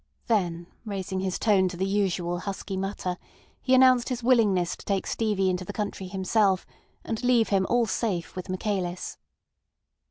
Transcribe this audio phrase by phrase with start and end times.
[0.25, 3.17] Then raising his tone to the usual husky mutter,
[3.61, 6.65] he announced his willingness to take Stevie into the country himself,
[7.03, 9.19] and leave him all safe with Michaelis.